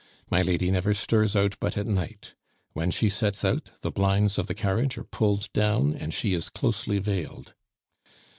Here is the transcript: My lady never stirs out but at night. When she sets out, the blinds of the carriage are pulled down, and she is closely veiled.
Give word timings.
My 0.31 0.41
lady 0.41 0.71
never 0.71 0.95
stirs 0.95 1.35
out 1.35 1.57
but 1.59 1.77
at 1.77 1.85
night. 1.85 2.33
When 2.73 2.89
she 2.89 3.07
sets 3.07 3.45
out, 3.45 3.69
the 3.81 3.91
blinds 3.91 4.39
of 4.39 4.47
the 4.47 4.55
carriage 4.55 4.97
are 4.97 5.03
pulled 5.03 5.53
down, 5.53 5.93
and 5.93 6.11
she 6.11 6.33
is 6.33 6.49
closely 6.49 6.97
veiled. 6.97 7.53